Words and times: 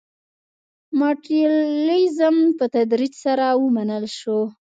ماټریالیزم 0.99 2.35
په 2.57 2.65
تدریج 2.75 3.13
سره 3.25 3.45
ومنل 3.63 4.03
شو. 4.17 4.39